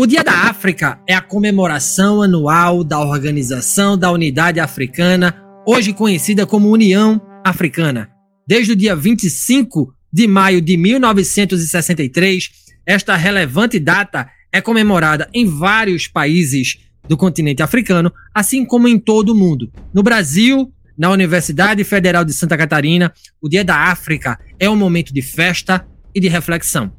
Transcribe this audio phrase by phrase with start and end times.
[0.00, 5.36] O Dia da África é a comemoração anual da Organização da Unidade Africana,
[5.66, 8.08] hoje conhecida como União Africana.
[8.48, 12.48] Desde o dia 25 de maio de 1963,
[12.86, 19.34] esta relevante data é comemorada em vários países do continente africano, assim como em todo
[19.34, 19.70] o mundo.
[19.92, 25.12] No Brasil, na Universidade Federal de Santa Catarina, o Dia da África é um momento
[25.12, 26.90] de festa e de reflexão.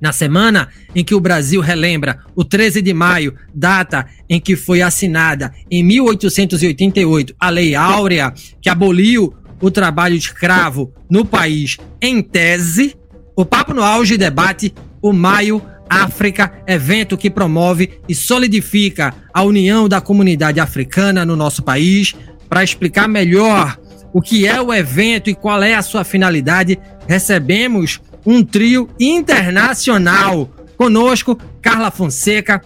[0.00, 4.80] Na semana em que o Brasil relembra o 13 de maio, data em que foi
[4.80, 12.94] assinada em 1888 a Lei Áurea, que aboliu o trabalho escravo no país em tese,
[13.36, 19.88] o Papo no Auge debate o Maio África, evento que promove e solidifica a união
[19.88, 22.14] da comunidade africana no nosso país.
[22.48, 23.78] Para explicar melhor
[24.12, 30.50] o que é o evento e qual é a sua finalidade, recebemos um trio internacional.
[30.76, 32.62] Conosco, Carla Fonseca,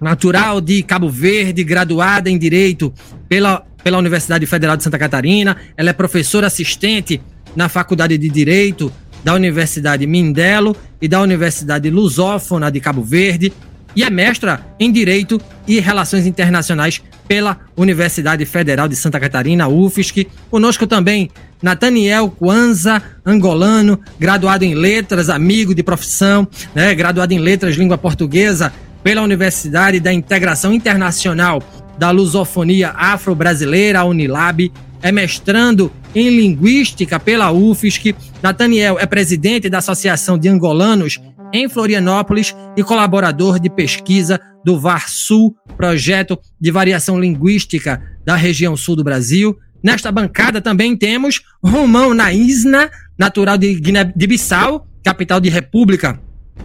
[0.00, 2.92] natural de Cabo Verde, graduada em Direito
[3.28, 5.56] pela, pela Universidade Federal de Santa Catarina.
[5.76, 7.20] Ela é professora assistente
[7.56, 8.92] na Faculdade de Direito
[9.24, 13.52] da Universidade Mindelo e da Universidade Lusófona de Cabo Verde
[13.98, 20.28] e é mestra em Direito e Relações Internacionais pela Universidade Federal de Santa Catarina, UFSC.
[20.48, 21.28] Conosco também
[21.60, 28.72] Nathaniel Kwanza, angolano, graduado em Letras, amigo de profissão, né, graduado em Letras Língua Portuguesa
[29.02, 31.60] pela Universidade da Integração Internacional
[31.98, 34.70] da Lusofonia Afro-Brasileira, Unilab,
[35.02, 38.14] é mestrando em Linguística pela UFSC.
[38.40, 41.18] Nathaniel é presidente da Associação de Angolanos
[41.52, 48.96] em Florianópolis e colaborador de pesquisa do VARSUL, projeto de variação linguística da região sul
[48.96, 49.56] do Brasil.
[49.82, 56.20] Nesta bancada também temos Romão Naísna, natural de Guiné-Bissau, capital de República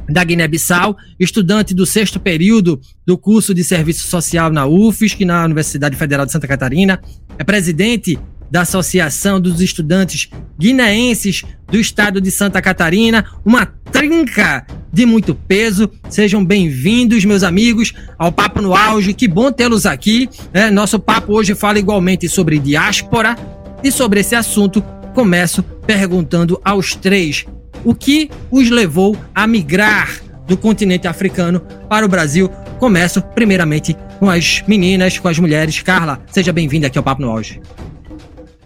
[0.09, 5.95] da Guiné-Bissau, estudante do sexto período do curso de Serviço Social na UFSC, na Universidade
[5.95, 6.99] Federal de Santa Catarina,
[7.37, 15.05] é presidente da Associação dos Estudantes Guineenses do Estado de Santa Catarina, uma trinca de
[15.05, 15.89] muito peso.
[16.09, 19.13] Sejam bem-vindos, meus amigos, ao Papo no Auge.
[19.13, 20.29] Que bom tê-los aqui.
[20.53, 20.69] Né?
[20.69, 23.35] Nosso papo hoje fala igualmente sobre diáspora
[23.83, 24.81] e sobre esse assunto
[25.13, 27.45] começo perguntando aos três
[27.83, 32.49] o que os levou a migrar do continente africano para o Brasil.
[32.79, 35.81] Começo primeiramente com as meninas, com as mulheres.
[35.81, 37.61] Carla, seja bem-vinda aqui ao Papo no Auge.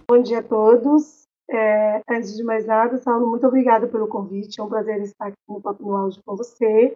[0.09, 1.27] Bom dia a todos.
[1.49, 4.57] É, antes de mais nada, Saulo, muito obrigada pelo convite.
[4.57, 6.93] É um prazer estar aqui no Papo no Áudio com você.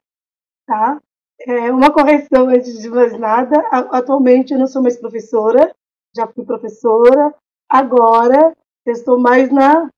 [0.66, 0.97] Tá?
[1.41, 3.59] É, uma correção antes de mais nada.
[3.69, 5.75] Atualmente eu não sou mais professora,
[6.16, 7.35] já fui professora.
[7.67, 8.55] Agora
[8.85, 9.89] eu estou mais na,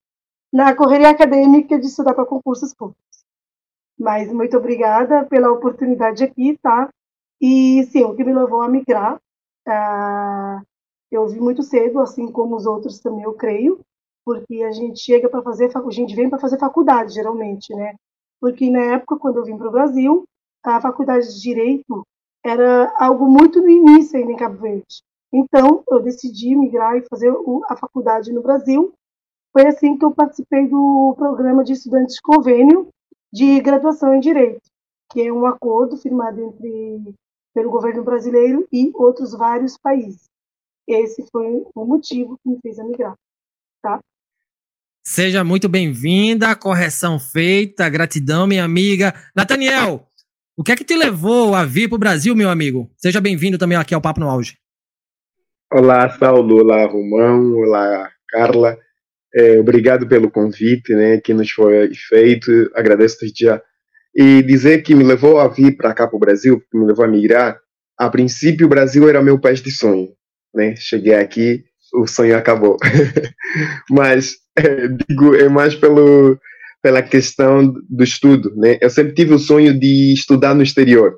[0.52, 3.24] na correria acadêmica de estudar para concursos públicos.
[3.96, 6.90] Mas muito obrigada pela oportunidade aqui, tá?
[7.40, 9.20] E sim, o que me levou a migrar.
[9.68, 10.73] Uh,
[11.14, 13.80] eu vi muito cedo, assim como os outros também, eu creio,
[14.26, 17.96] porque a gente chega para fazer, a gente vem para fazer faculdade, geralmente, né?
[18.40, 20.24] Porque na época, quando eu vim para o Brasil,
[20.64, 22.06] a faculdade de Direito
[22.44, 25.02] era algo muito no início ainda em Cabo Verde.
[25.32, 27.34] Então, eu decidi migrar e fazer
[27.68, 28.94] a faculdade no Brasil.
[29.52, 32.88] Foi assim que eu participei do programa de estudantes de convênio
[33.32, 34.62] de graduação em Direito,
[35.12, 37.16] que é um acordo firmado entre
[37.54, 40.33] pelo governo brasileiro e outros vários países.
[40.88, 43.16] Esse foi o motivo que me fez migrar,
[43.82, 44.00] tá?
[45.06, 49.14] Seja muito bem-vinda, correção feita, gratidão, minha amiga.
[49.34, 50.06] Nathaniel,
[50.58, 52.92] o que é que te levou a vir para o Brasil, meu amigo?
[52.98, 54.58] Seja bem-vindo também aqui ao Papo no Auge.
[55.72, 58.78] Olá, Saulo, olá, Romão, olá, Carla.
[59.34, 63.62] É, obrigado pelo convite né, que nos foi feito, agradeço desde já.
[64.14, 67.06] E dizer que me levou a vir para cá para o Brasil, que me levou
[67.06, 67.58] a migrar,
[67.98, 70.10] a princípio o Brasil era meu país de sonho
[70.54, 70.76] né?
[70.76, 71.64] Cheguei aqui,
[71.94, 72.78] o sonho acabou.
[73.90, 76.38] Mas é, digo, é mais pelo
[76.82, 78.78] pela questão do estudo, né?
[78.82, 81.16] Eu sempre tive o sonho de estudar no exterior.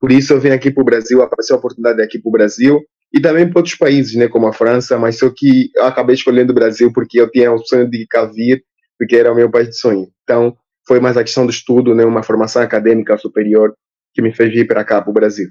[0.00, 2.82] Por isso eu vim aqui para o Brasil, apareceu a oportunidade aqui para o Brasil
[3.14, 6.50] e também para outros países, né, como a França, mas só que eu acabei escolhendo
[6.50, 8.64] o Brasil porque eu tinha o sonho de cá vir,
[8.98, 10.08] porque era o meu país de sonho.
[10.24, 13.72] Então, foi mais a questão do estudo, né, uma formação acadêmica superior
[14.12, 15.48] que me fez vir para cá, para o Brasil.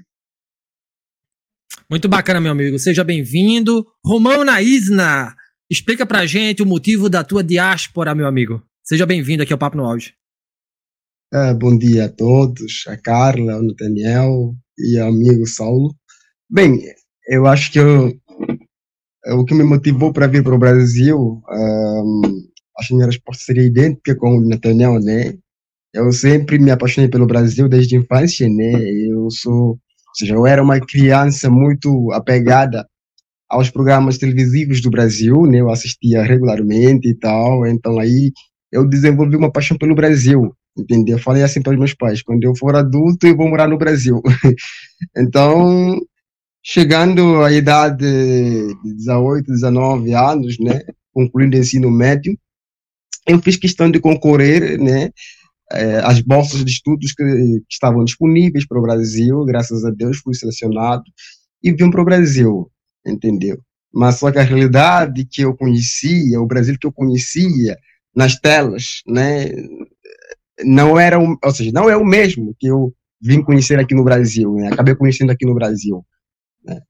[1.94, 2.76] Muito bacana, meu amigo.
[2.76, 3.86] Seja bem-vindo.
[4.04, 5.32] Romão Naísna,
[5.70, 8.60] explica pra gente o motivo da tua diáspora, meu amigo.
[8.82, 10.12] Seja bem-vindo aqui ao Papo no Auge.
[11.32, 15.94] Ah, bom dia a todos, a Carla, o Daniel e ao amigo Saulo.
[16.50, 16.80] Bem,
[17.28, 18.12] eu acho que eu,
[19.28, 22.22] o que me motivou para vir para o Brasil, um,
[22.76, 25.34] acho que minha resposta seria idêntica com o Nathaniel, né?
[25.92, 28.82] Eu sempre me apaixonei pelo Brasil desde a infância, né?
[28.82, 29.78] Eu sou
[30.14, 32.86] ou seja, eu era uma criança muito apegada
[33.48, 35.60] aos programas televisivos do Brasil, né?
[35.60, 38.30] Eu assistia regularmente e tal, então aí
[38.70, 41.16] eu desenvolvi uma paixão pelo Brasil, entendeu?
[41.16, 43.76] Eu falei assim para os meus pais, quando eu for adulto eu vou morar no
[43.76, 44.22] Brasil.
[45.16, 46.00] então,
[46.62, 48.04] chegando à idade
[48.84, 50.80] de 18, 19 anos, né,
[51.12, 52.38] concluindo o ensino médio,
[53.26, 55.10] eu fiz questão de concorrer, né,
[55.72, 60.18] é, as bolsas de estudos que, que, estavam disponíveis para o Brasil, graças a Deus
[60.18, 61.04] fui selecionado
[61.62, 62.70] e vim para o Brasil,
[63.06, 63.58] entendeu?
[63.92, 67.78] Mas só que a realidade que eu conhecia, o Brasil que eu conhecia
[68.14, 69.46] nas telas, né,
[70.64, 74.04] não era, o, ou seja, não é o mesmo que eu vim conhecer aqui no
[74.04, 74.68] Brasil, né?
[74.68, 76.04] acabei conhecendo aqui no Brasil.
[76.62, 76.80] Né?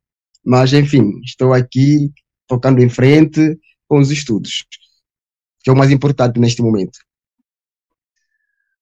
[0.45, 2.13] Mas, enfim, estou aqui
[2.47, 4.67] tocando em frente com os estudos,
[5.63, 6.99] que é o mais importante neste momento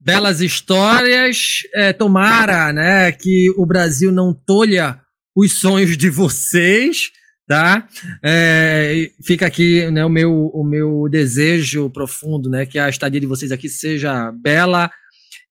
[0.05, 1.61] belas histórias.
[1.75, 5.01] É, tomara, né, que o Brasil não tolha
[5.35, 7.11] os sonhos de vocês,
[7.47, 7.87] tá?
[8.23, 13.27] É, fica aqui, né, o meu, o meu desejo profundo, né, que a estadia de
[13.27, 14.91] vocês aqui seja bela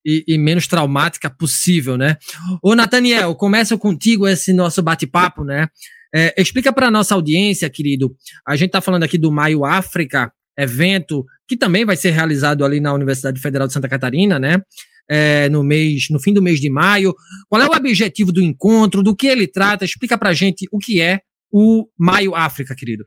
[0.05, 2.17] e, e menos traumática possível, né?
[2.61, 5.67] Ô, Nathaniel, começa contigo esse nosso bate-papo, né?
[6.13, 8.15] É, explica para nossa audiência, querido.
[8.45, 12.79] A gente está falando aqui do Maio África, evento que também vai ser realizado ali
[12.79, 14.61] na Universidade Federal de Santa Catarina, né?
[15.09, 17.13] É, no mês, no fim do mês de maio.
[17.49, 19.03] Qual é o objetivo do encontro?
[19.03, 19.83] Do que ele trata?
[19.83, 21.19] Explica para gente o que é
[21.51, 23.05] o Maio África, querido.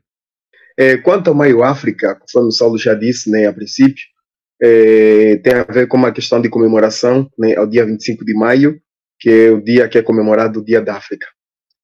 [0.77, 4.03] É, quanto ao Maio África, conforme o Saulo já disse, né, a princípio,
[4.61, 8.79] é, tem a ver com uma questão de comemoração, né, ao dia 25 de maio,
[9.19, 11.25] que é o dia que é comemorado o Dia da África.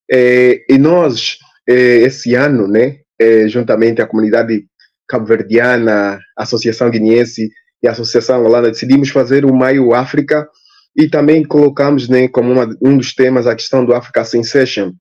[0.08, 1.38] É, e nós,
[1.68, 4.64] é, esse ano, né, é, juntamente à comunidade
[5.12, 7.50] cabo-verdiana, Associação Guineense
[7.82, 10.48] e Associação Angolana, decidimos fazer o Maio África
[10.96, 14.92] e também colocamos né, como uma, um dos temas a questão do Africa Sensation.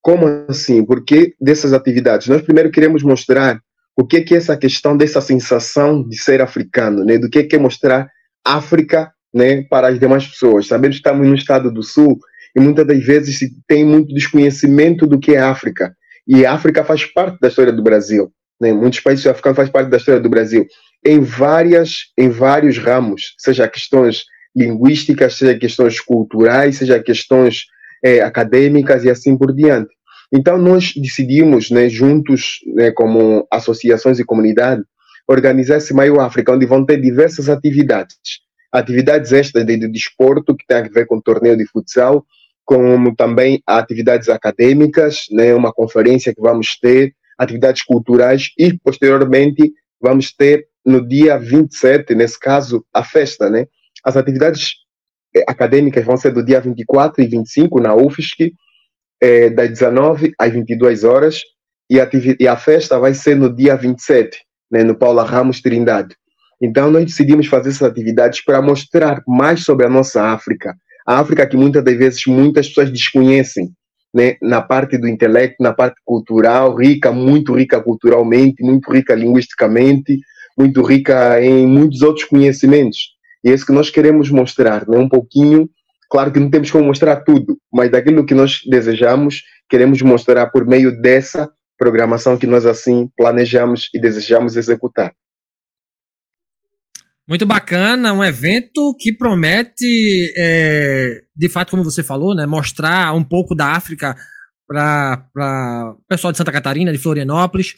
[0.00, 0.84] Como assim?
[0.84, 2.28] Porque dessas atividades?
[2.28, 3.60] Nós primeiro queremos mostrar
[3.96, 7.18] o que é essa questão dessa sensação de ser africano, né?
[7.18, 8.08] do que é mostrar
[8.44, 10.68] África né, para as demais pessoas.
[10.68, 12.18] Sabemos que estamos no estado do Sul
[12.54, 15.94] e muitas das vezes se tem muito desconhecimento do que é África.
[16.26, 18.30] E a África faz parte da história do Brasil
[18.60, 20.66] né, muitos países africanos fazem parte da história do Brasil,
[21.04, 24.24] em, várias, em vários ramos, seja questões
[24.54, 27.66] linguísticas, seja questões culturais, seja questões
[28.02, 29.94] é, acadêmicas e assim por diante.
[30.32, 34.82] Então, nós decidimos, né, juntos, né, como associações e comunidade,
[35.28, 38.16] organizar esse Maio África, onde vão ter diversas atividades.
[38.72, 42.24] Atividades estas de, de desporto, que tem a ver com o torneio de futsal,
[42.64, 50.32] como também atividades acadêmicas, né, uma conferência que vamos ter, atividades culturais e, posteriormente, vamos
[50.32, 53.66] ter no dia 27, nesse caso, a festa, né?
[54.04, 54.74] As atividades
[55.34, 58.52] eh, acadêmicas vão ser do dia 24 e 25 na UFSC,
[59.20, 61.40] é, das 19 às 22 horas,
[61.90, 64.38] e a, e a festa vai ser no dia 27,
[64.70, 66.14] né, no Paula Ramos Trindade.
[66.60, 70.74] Então, nós decidimos fazer essas atividades para mostrar mais sobre a nossa África.
[71.06, 73.72] A África que muitas das vezes muitas pessoas desconhecem
[74.16, 80.18] né, na parte do intelecto, na parte cultural, rica, muito rica culturalmente, muito rica linguisticamente,
[80.58, 83.10] muito rica em muitos outros conhecimentos.
[83.44, 85.68] E é isso que nós queremos mostrar, né, um pouquinho.
[86.10, 90.66] Claro que não temos como mostrar tudo, mas daquilo que nós desejamos, queremos mostrar por
[90.66, 95.12] meio dessa programação que nós assim planejamos e desejamos executar.
[97.28, 103.24] Muito bacana, um evento que promete, é, de fato, como você falou, né, mostrar um
[103.24, 104.14] pouco da África
[104.64, 107.74] para o pessoal de Santa Catarina, de Florianópolis.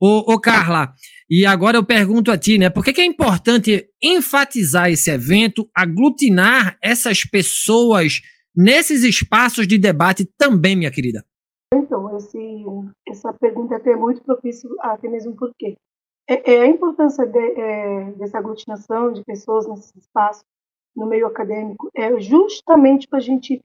[0.00, 0.94] Ô, ô, Carla,
[1.28, 5.68] e agora eu pergunto a ti, né, por que, que é importante enfatizar esse evento,
[5.74, 8.22] aglutinar essas pessoas
[8.54, 11.22] nesses espaços de debate também, minha querida?
[11.74, 12.38] Então, esse,
[13.06, 15.74] essa pergunta é até muito propício, até mesmo porque
[16.28, 20.44] é, é, a importância de, é, dessa aglutinação de pessoas nesse espaço,
[20.94, 23.60] no meio acadêmico, é justamente para a gente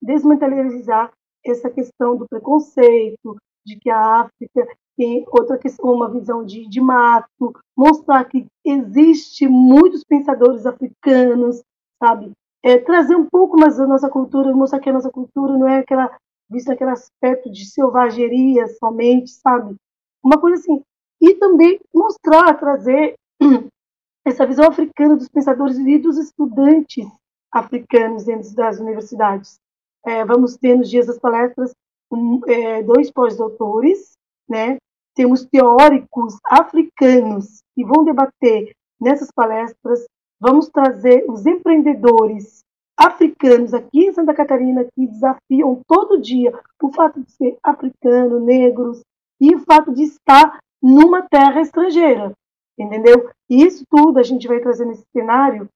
[0.00, 1.12] desmantelizar
[1.44, 6.80] essa questão do preconceito, de que a África tem outra questão, uma visão de, de
[6.80, 11.62] mato, mostrar que existe muitos pensadores africanos,
[12.02, 12.32] sabe?
[12.64, 15.78] É, trazer um pouco mais da nossa cultura, mostrar que a nossa cultura não é
[15.78, 16.10] aquela
[16.50, 19.76] visto aquele aspecto de selvageria somente, sabe?
[20.24, 20.82] Uma coisa assim.
[21.20, 23.14] E também mostrar, trazer
[24.24, 27.06] essa visão africana dos pensadores e dos estudantes
[27.52, 29.58] africanos dentro das universidades.
[30.04, 31.72] É, vamos ter nos dias das palestras
[32.10, 34.12] um, é, dois pós-doutores,
[34.48, 34.76] né?
[35.14, 40.06] Temos teóricos africanos que vão debater nessas palestras.
[40.40, 42.60] Vamos trazer os empreendedores
[42.96, 49.02] africanos aqui em Santa Catarina que desafiam todo dia o fato de ser africano, negros
[49.40, 52.32] e o fato de estar numa terra estrangeira,
[52.78, 53.30] entendeu?
[53.48, 55.68] E isso tudo a gente vai trazer nesse cenário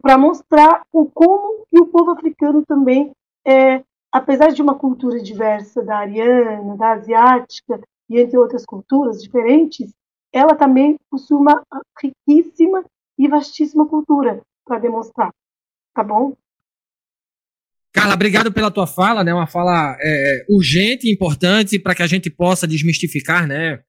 [0.00, 3.12] para mostrar o como que o povo africano também
[3.46, 9.92] é, apesar de uma cultura diversa da ariana, da asiática e entre outras culturas diferentes,
[10.32, 11.62] ela também possui uma
[12.00, 12.84] riquíssima
[13.18, 15.30] e vastíssima cultura para demonstrar,
[15.94, 16.34] tá bom?
[17.92, 19.34] Carla, obrigado pela tua fala, né?
[19.34, 23.82] Uma fala é, urgente e importante para que a gente possa desmistificar, né?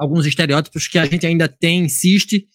[0.00, 2.46] Alguns estereótipos que a gente ainda tem, insiste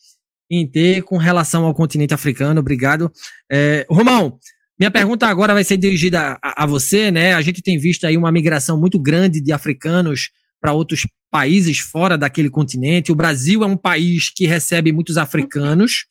[0.49, 2.59] em ter com relação ao continente africano.
[2.59, 3.11] Obrigado.
[3.51, 4.39] É, Romão,
[4.79, 7.33] minha pergunta agora vai ser dirigida a, a, você, né?
[7.33, 12.17] A gente tem visto aí uma migração muito grande de africanos para outros países fora
[12.17, 13.11] daquele continente.
[13.11, 16.05] O Brasil é um país que recebe muitos africanos.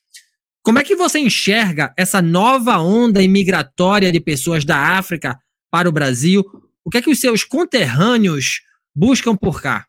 [0.63, 5.37] Como é que você enxerga essa nova onda imigratória de pessoas da África
[5.71, 6.45] para o Brasil?
[6.85, 8.61] O que é que os seus conterrâneos
[8.95, 9.85] buscam por cá?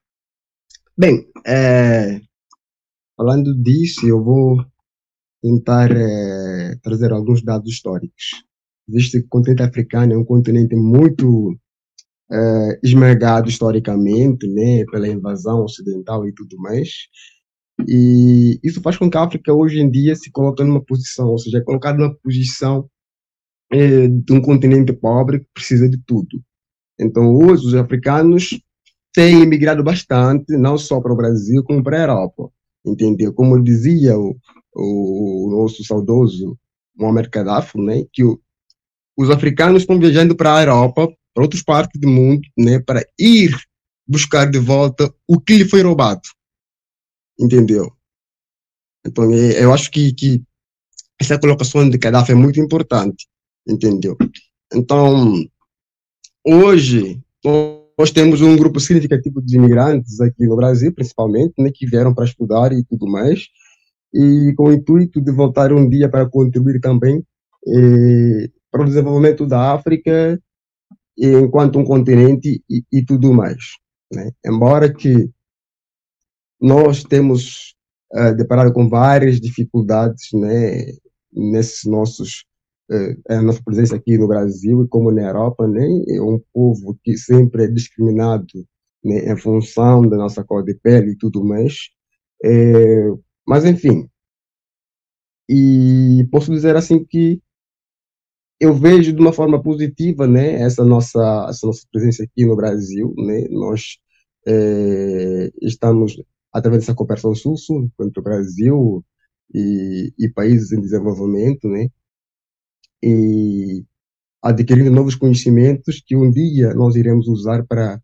[0.98, 2.22] Bem, é,
[3.18, 4.58] falando disso, eu vou
[5.42, 8.46] tentar é, trazer alguns dados históricos
[8.88, 11.58] visto que o continente africano é um continente muito
[12.32, 16.90] é, esmagado historicamente, né, pela invasão ocidental e tudo mais.
[17.88, 21.38] E isso faz com que a África hoje em dia se coloque numa posição, ou
[21.38, 22.90] seja, é colocada numa posição
[23.72, 26.42] é, de um continente pobre que precisa de tudo.
[27.00, 28.62] Então, hoje, os africanos
[29.16, 32.52] têm imigrado bastante, não só para o Brasil, como para a Europa.
[32.86, 33.34] Entendeu?
[33.34, 34.38] Como dizia o,
[34.74, 36.58] o, o nosso saudoso
[36.96, 38.40] Muammar Gaddafi, né, que o,
[39.18, 43.56] os africanos estão viajando para a Europa, para outras partes do mundo, né, para ir
[44.08, 46.22] buscar de volta o que lhe foi roubado.
[47.40, 47.92] Entendeu?
[49.06, 50.44] Então, é, eu acho que, que
[51.20, 53.28] essa colocação de Gaddafi é muito importante.
[53.68, 54.16] Entendeu?
[54.74, 55.34] Então,
[56.46, 57.20] hoje,
[57.98, 62.26] nós temos um grupo significativo de imigrantes aqui no Brasil, principalmente, né, que vieram para
[62.26, 63.48] estudar e tudo mais,
[64.14, 67.24] e com o intuito de voltar um dia para contribuir também
[67.68, 70.40] eh, para o desenvolvimento da África
[71.18, 73.78] enquanto um continente e, e tudo mais.
[74.12, 74.32] Né?
[74.46, 75.30] Embora que
[76.60, 77.74] nós temos
[78.14, 80.86] uh, deparado com várias dificuldades né,
[81.32, 82.46] nesses nossos
[83.30, 87.18] a nossa presença aqui no Brasil e como na Europa, né, é um povo que
[87.18, 88.46] sempre é discriminado
[89.04, 91.90] né, em função da nossa cor de pele e tudo mais.
[92.44, 93.10] É,
[93.48, 94.10] mas enfim,
[95.50, 97.42] e posso dizer assim que
[98.60, 103.14] eu vejo de uma forma positiva, né, essa nossa essa nossa presença aqui no Brasil,
[103.18, 103.98] né, nós
[104.48, 106.16] é, estamos
[106.54, 109.04] através dessa cooperação sul-sul entre o Brasil
[109.54, 111.90] e, e, países em desenvolvimento, né,
[113.06, 113.86] e
[114.42, 118.02] adquirindo novos conhecimentos que um dia nós iremos usar para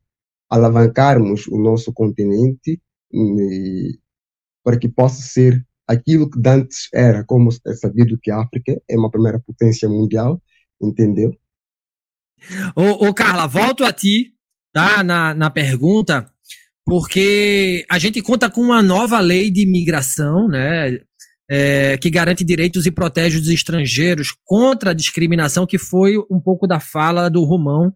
[0.48, 2.79] alavancarmos o nosso continente
[4.63, 8.96] para que possa ser aquilo que antes era, como é sabido que a África é
[8.96, 10.41] uma primeira potência mundial,
[10.79, 11.36] entendeu?
[12.75, 14.34] Ô, ô Carla, volto a ti,
[14.72, 16.31] tá, na, na pergunta,
[16.86, 21.00] porque a gente conta com uma nova lei de imigração, né,
[21.53, 26.65] é, que garante direitos e protege os estrangeiros contra a discriminação, que foi um pouco
[26.65, 27.93] da fala do Romão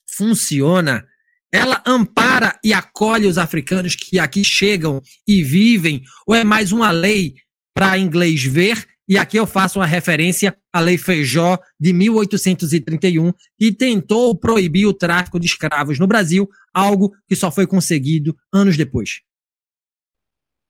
[0.10, 1.06] funciona
[1.52, 6.92] ela ampara e acolhe os africanos que aqui chegam e vivem, ou é mais uma
[6.92, 7.36] lei
[7.74, 13.72] para inglês ver E aqui eu faço uma referência à Lei Feijó de 1831, que
[13.72, 19.22] tentou proibir o tráfico de escravos no Brasil, algo que só foi conseguido anos depois.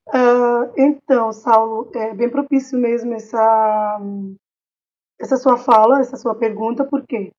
[0.10, 4.00] Uh, então, Saulo, é bem propício mesmo essa,
[5.20, 7.32] essa sua fala, essa sua pergunta, por quê?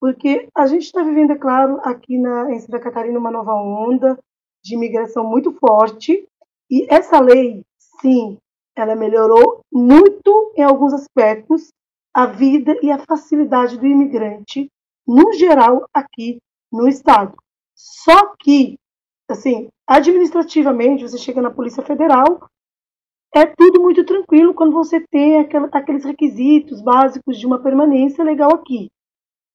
[0.00, 4.18] Porque a gente está vivendo, é claro, aqui na, em Santa Catarina uma nova onda
[4.62, 6.26] de imigração muito forte,
[6.70, 7.62] e essa lei,
[8.00, 8.38] sim,
[8.76, 11.68] ela melhorou muito em alguns aspectos
[12.14, 14.70] a vida e a facilidade do imigrante,
[15.06, 16.38] no geral, aqui
[16.72, 17.36] no estado.
[17.74, 18.78] Só que,
[19.28, 22.48] assim, administrativamente, você chega na Polícia Federal,
[23.34, 28.88] é tudo muito tranquilo quando você tem aqueles requisitos básicos de uma permanência legal aqui.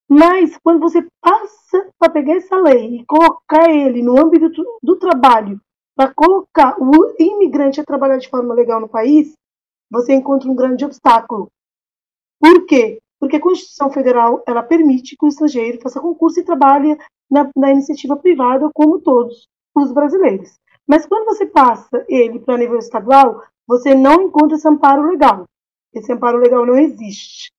[0.09, 4.49] Mas quando você passa para pegar essa lei e colocar ele no âmbito
[4.81, 5.61] do trabalho
[5.95, 9.33] para colocar o imigrante a trabalhar de forma legal no país,
[9.91, 11.51] você encontra um grande obstáculo.
[12.39, 12.99] Por quê?
[13.19, 16.97] Porque a Constituição Federal ela permite que o estrangeiro faça concurso e trabalhe
[17.29, 20.57] na, na iniciativa privada como todos os brasileiros.
[20.87, 25.45] Mas quando você passa ele para nível estadual, você não encontra esse amparo legal.
[25.93, 27.51] Esse amparo legal não existe.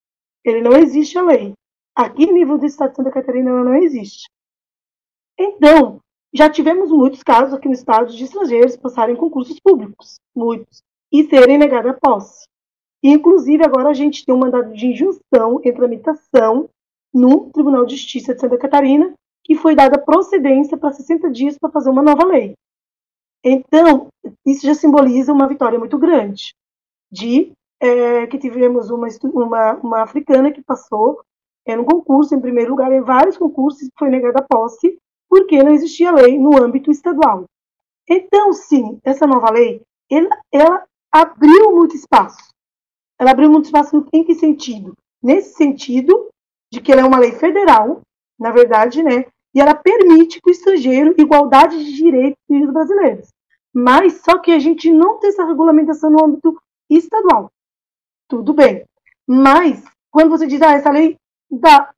[0.45, 1.55] Ele não existe a lei.
[2.01, 4.27] Aqui, nível do Estado de Santa Catarina, ela não existe.
[5.39, 6.01] Então,
[6.33, 11.59] já tivemos muitos casos aqui no estado de estrangeiros passarem concursos públicos, muitos, e serem
[11.59, 12.47] negados a posse.
[13.03, 16.71] Inclusive, agora a gente tem um mandado de injunção em tramitação
[17.13, 19.13] no Tribunal de Justiça de Santa Catarina,
[19.45, 22.55] que foi dada procedência para 60 dias para fazer uma nova lei.
[23.45, 24.09] Então,
[24.47, 26.55] isso já simboliza uma vitória muito grande,
[27.13, 31.21] de é, que tivemos uma, uma, uma africana que passou
[31.71, 34.99] é, no concurso, em primeiro lugar, em vários concursos, foi negada a posse,
[35.29, 37.45] porque não existia lei no âmbito estadual.
[38.09, 42.51] Então, sim, essa nova lei, ela, ela abriu muito espaço.
[43.19, 44.95] Ela abriu muito espaço em que sentido?
[45.23, 46.29] Nesse sentido
[46.73, 48.01] de que ela é uma lei federal,
[48.39, 49.27] na verdade, né?
[49.55, 53.29] E ela permite que o estrangeiro igualdade de direitos dos brasileiros.
[53.73, 56.57] Mas só que a gente não tem essa regulamentação no âmbito
[56.89, 57.51] estadual.
[58.29, 58.85] Tudo bem.
[59.27, 61.17] Mas quando você diz, ah, essa lei
[61.51, 61.93] dá.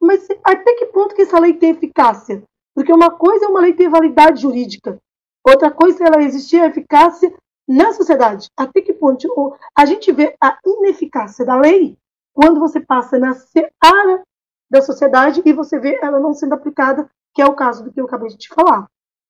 [0.00, 2.42] Mas até que ponto que essa lei tem eficácia?
[2.74, 4.98] Porque uma coisa é uma lei ter validade jurídica,
[5.44, 7.32] outra coisa é ela existir a eficácia
[7.66, 8.48] na sociedade.
[8.56, 11.96] Até que ponto a gente vê a ineficácia da lei
[12.32, 13.34] quando você passa na
[13.80, 14.22] área
[14.70, 18.00] da sociedade e você vê ela não sendo aplicada, que é o caso do que
[18.00, 18.86] eu acabei de te falar.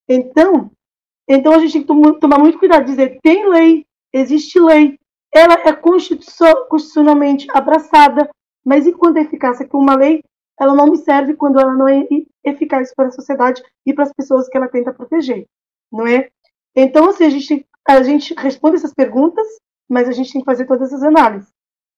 [0.09, 0.71] Então,
[1.29, 4.99] então a gente tem que tomar muito cuidado dizer tem lei, existe lei,
[5.33, 8.31] ela é constitucionalmente abraçada,
[8.67, 10.23] mas enquanto a eficácia que uma lei
[10.59, 12.07] ela não me serve quando ela não é
[12.43, 15.47] eficaz para a sociedade e para as pessoas que ela tenta proteger,
[15.93, 16.31] não é?
[16.75, 19.47] Então, assim, a gente, a gente responde essas perguntas,
[19.89, 21.49] mas a gente tem que fazer todas essas análises.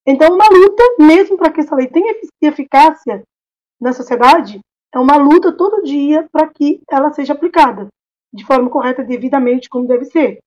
[0.07, 3.22] Então, uma luta, mesmo para que essa lei tenha eficácia
[3.81, 4.61] na sociedade,
[4.92, 7.88] é uma luta todo dia para que ela seja aplicada
[8.33, 10.38] de forma correta, devidamente, como deve ser.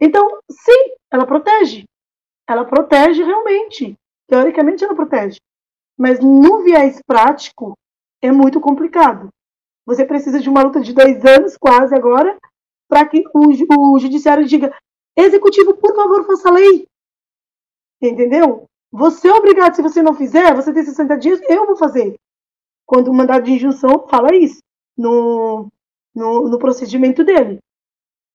[0.00, 1.84] Então, sim, ela protege.
[2.48, 3.94] Ela protege realmente.
[4.28, 5.38] Teoricamente, ela protege.
[5.96, 7.74] Mas no viés prático
[8.22, 9.28] é muito complicado.
[9.86, 12.36] Você precisa de uma luta de dois anos, quase agora,
[12.88, 14.74] para que o, o judiciário diga:
[15.16, 16.86] executivo, por favor, faça lei.
[18.02, 18.66] Entendeu?
[18.92, 22.16] Você é obrigado, se você não fizer, você tem 60 dias, eu vou fazer.
[22.84, 24.60] Quando o mandado de injunção fala isso
[24.96, 25.68] no,
[26.14, 27.58] no, no procedimento dele.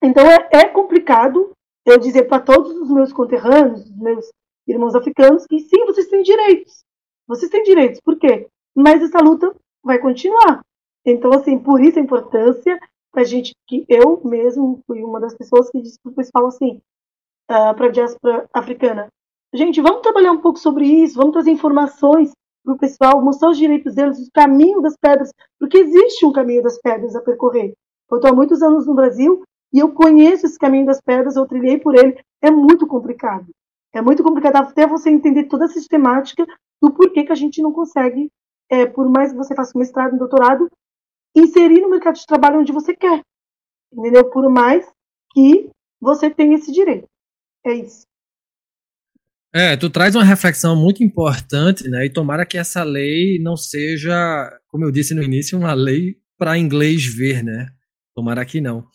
[0.02, 1.52] Então é, é complicado
[1.86, 4.30] eu dizer para todos os meus conterrâneos, meus
[4.68, 6.84] irmãos africanos, que sim, vocês têm direitos.
[7.32, 8.50] Vocês têm direitos, por quê?
[8.76, 10.60] Mas essa luta vai continuar.
[11.06, 12.78] Então, assim, por isso a importância
[13.14, 16.82] a gente, que eu mesmo fui uma das pessoas que disse para o pessoal assim,
[17.50, 19.08] uh, ah, para a diáspora africana,
[19.54, 22.34] gente, vamos trabalhar um pouco sobre isso, vamos trazer informações
[22.66, 26.62] para o pessoal, mostrar os direitos deles, o caminho das pedras, porque existe um caminho
[26.62, 27.72] das pedras a percorrer.
[28.10, 29.42] Eu estou há muitos anos no Brasil
[29.72, 33.48] e eu conheço esse caminho das pedras, eu trilhei por ele, é muito complicado.
[33.94, 36.46] É muito complicado até você entender toda a sistemática
[36.82, 38.32] do porquê que a gente não consegue,
[38.70, 40.70] é, por mais que você faça um mestrado, um doutorado,
[41.36, 43.22] inserir no mercado de trabalho onde você quer.
[43.94, 44.30] Entendeu?
[44.30, 44.86] Por mais
[45.34, 47.08] que você tenha esse direito.
[47.66, 48.06] É isso.
[49.54, 52.06] É, tu traz uma reflexão muito importante, né?
[52.06, 56.58] E tomara que essa lei não seja, como eu disse no início, uma lei para
[56.58, 57.68] inglês ver, né?
[58.16, 58.88] Tomara que não.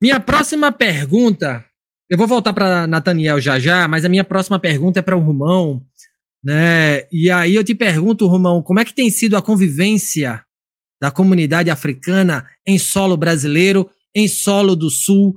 [0.00, 1.64] Minha próxima pergunta,
[2.08, 5.20] eu vou voltar para Nathaniel já já, mas a minha próxima pergunta é para o
[5.20, 5.84] Romão,
[6.42, 7.02] né?
[7.10, 10.42] E aí eu te pergunto, Romão, como é que tem sido a convivência
[11.00, 15.34] da comunidade africana em solo brasileiro, em solo do Sul,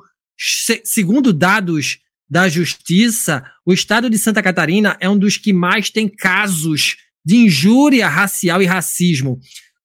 [0.83, 6.07] segundo dados da Justiça, o estado de Santa Catarina é um dos que mais tem
[6.07, 9.39] casos de injúria racial e racismo.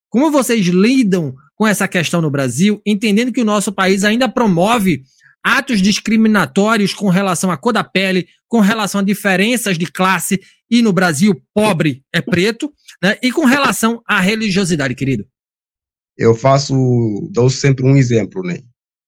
[0.09, 5.02] Como vocês lidam com essa questão no Brasil, entendendo que o nosso país ainda promove
[5.42, 10.83] atos discriminatórios com relação à cor da pele, com relação a diferenças de classe, e
[10.83, 13.16] no Brasil, pobre é preto, né?
[13.22, 15.26] e com relação à religiosidade, querido?
[16.16, 16.74] Eu faço,
[17.33, 18.59] dou sempre um exemplo, né?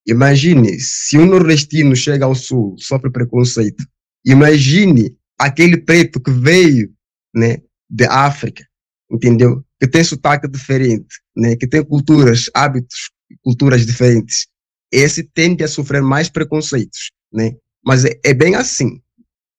[0.06, 3.84] Imagine se um nordestino chega ao sul, sofre preconceito.
[4.24, 6.92] Imagine aquele preto que veio,
[7.34, 8.66] né, de África,
[9.10, 9.64] entendeu?
[9.80, 13.10] Que tem sotaque diferente, né, que tem culturas, hábitos,
[13.42, 14.46] culturas diferentes.
[14.92, 17.56] Esse tende a sofrer mais preconceitos, né?
[17.84, 19.00] Mas é, é bem assim.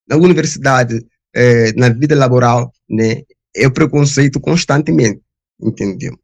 [0.07, 1.05] Na universidade,
[1.39, 3.21] é, na vida laboral, né,
[3.55, 5.21] é o preconceito constantemente,
[5.61, 6.19] entendeu?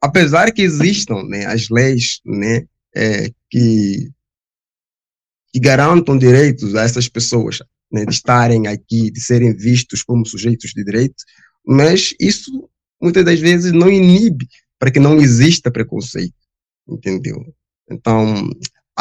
[0.00, 2.64] Apesar que existam, né, as leis, né,
[2.94, 4.08] é, que,
[5.52, 7.58] que garantam direitos a essas pessoas
[7.90, 11.16] né, de estarem aqui, de serem vistos como sujeitos de direito,
[11.66, 12.70] mas isso
[13.02, 14.46] muitas das vezes não inibe
[14.78, 16.34] para que não exista preconceito,
[16.88, 17.36] entendeu?
[17.90, 18.48] Então,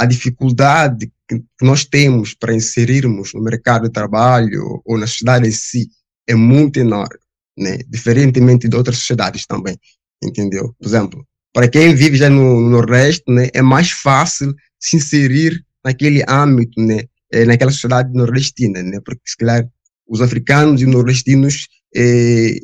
[0.01, 5.51] a dificuldade que nós temos para inserirmos no mercado de trabalho ou na sociedade em
[5.51, 5.87] si
[6.27, 7.19] é muito enorme,
[7.57, 7.77] né?
[7.87, 9.77] diferentemente de outras sociedades também,
[10.23, 10.73] entendeu?
[10.79, 15.63] Por exemplo, para quem vive já no, no Nordeste, né, é mais fácil se inserir
[15.83, 19.67] naquele âmbito, né, é, naquela sociedade nordestina, né, porque, calhar,
[20.07, 22.55] os africanos e nordestinos é,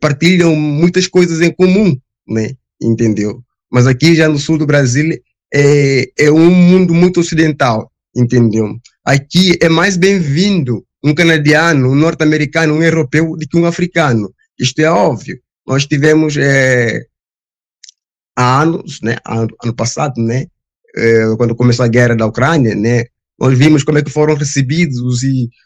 [0.00, 1.96] partilham muitas coisas em comum,
[2.26, 3.42] né, entendeu?
[3.70, 5.18] Mas aqui já no sul do Brasil
[5.52, 8.76] é, é um mundo muito ocidental, entendeu?
[9.04, 14.32] Aqui é mais bem-vindo um canadiano, um norte-americano, um europeu do que um africano.
[14.58, 15.38] Isto é óbvio.
[15.66, 17.04] Nós tivemos é,
[18.38, 20.46] há anos, né, ano, ano passado, né,
[20.96, 23.04] eh, quando começou a guerra da Ucrânia, né,
[23.38, 25.22] nós vimos como é que foram recebidos os,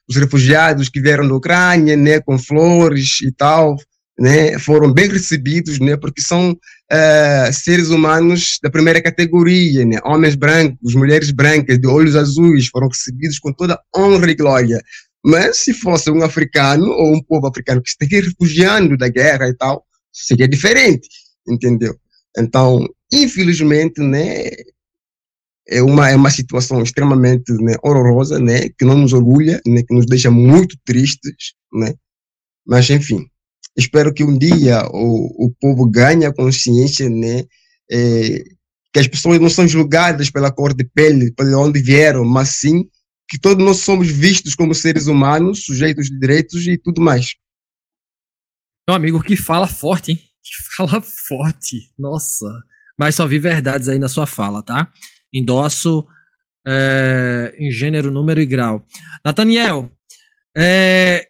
[0.09, 3.77] os refugiados que vieram da Ucrânia, né, com flores e tal,
[4.19, 6.57] né, foram bem recebidos, né, porque são
[6.93, 12.89] uh, seres humanos da primeira categoria, né, homens brancos, mulheres brancas, de olhos azuis, foram
[12.89, 14.83] recebidos com toda honra e glória.
[15.25, 19.55] Mas se fosse um africano ou um povo africano que esteja refugiando da guerra e
[19.55, 21.09] tal, seria diferente,
[21.49, 21.95] entendeu?
[22.37, 24.49] Então, infelizmente, né,
[25.69, 29.95] é uma, é uma situação extremamente né, horrorosa, né, que não nos orgulha, né, que
[29.95, 31.95] nos deixa muito tristes, né,
[32.67, 33.27] mas enfim,
[33.77, 37.45] espero que um dia o, o povo ganhe a consciência, né,
[37.91, 38.43] é,
[38.93, 42.89] que as pessoas não são julgadas pela cor de pele, pela onde vieram, mas sim
[43.29, 47.35] que todos nós somos vistos como seres humanos, sujeitos de direitos e tudo mais.
[48.87, 50.19] Meu amigo que fala forte, hein?
[50.43, 51.91] Que fala forte.
[51.99, 52.47] Nossa.
[52.99, 54.93] Mas só vi verdades aí na sua fala, tá?
[55.33, 56.07] Endosso
[56.67, 58.85] é, em gênero, número e grau.
[59.25, 59.91] Nathaniel,
[60.55, 61.27] é,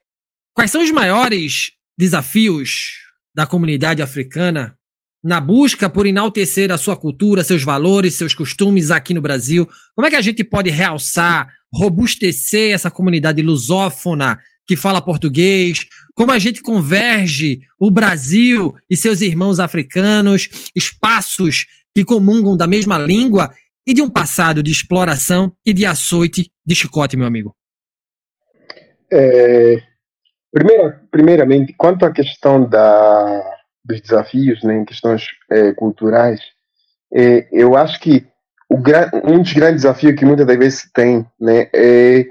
[0.54, 2.98] quais são os maiores desafios
[3.34, 4.76] da comunidade africana
[5.22, 9.68] na busca por enaltecer a sua cultura, seus valores, seus costumes aqui no Brasil?
[9.94, 16.32] Como é que a gente pode realçar, robustecer essa comunidade lusófona que fala português, como
[16.32, 23.52] a gente converge o Brasil e seus irmãos africanos, espaços que comungam da mesma língua
[23.86, 27.54] e de um passado de exploração e de açoite de chicote, meu amigo?
[29.10, 29.82] É,
[30.52, 33.42] primeira, primeiramente, quanto à questão da,
[33.84, 36.40] dos desafios, né, em questões é, culturais,
[37.14, 38.26] é, eu acho que
[38.70, 38.76] o,
[39.24, 42.24] um dos grandes desafios que muitas das vezes se tem né, é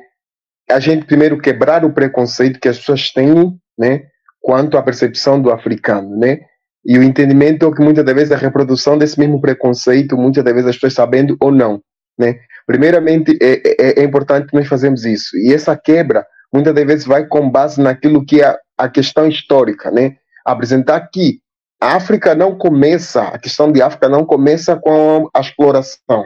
[0.70, 4.04] a gente primeiro quebrar o preconceito que as pessoas têm, né,
[4.40, 6.40] quanto à percepção do africano, né?
[6.84, 10.54] E o entendimento é que muitas das vezes a reprodução desse mesmo preconceito, muitas das
[10.54, 11.82] vezes as pessoas sabendo ou não,
[12.18, 12.40] né?
[12.66, 15.38] Primeiramente, é, é, é importante nós fazermos isso.
[15.38, 19.92] E essa quebra, muitas das vezes, vai com base naquilo que é a questão histórica,
[19.92, 20.18] né?
[20.46, 21.40] Apresentar que
[21.82, 26.26] a África não começa, a questão de África não começa com a exploração,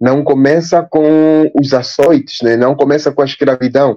[0.00, 2.56] não começa com os açoites, né?
[2.56, 3.96] não começa com a escravidão,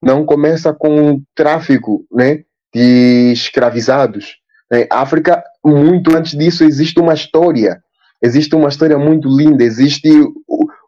[0.00, 2.44] não começa com o tráfico né?
[2.72, 4.36] de escravizados.
[4.70, 4.86] Né?
[4.88, 7.82] África, muito antes disso, existe uma história,
[8.22, 10.08] existe uma história muito linda, existe